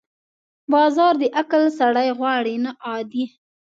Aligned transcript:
بازار 0.71 1.13
د 1.21 1.23
عقل 1.39 1.63
سړی 1.79 2.07
غواړي، 2.19 2.55
نه 2.65 2.71
عادي. 2.85 3.25